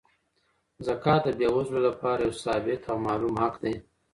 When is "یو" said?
2.25-2.33